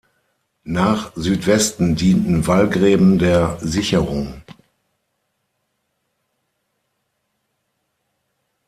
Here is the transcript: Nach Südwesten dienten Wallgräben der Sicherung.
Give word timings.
Nach 0.63 1.11
Südwesten 1.15 1.95
dienten 1.95 2.47
Wallgräben 2.47 3.19
der 3.19 3.59
Sicherung. 3.61 4.41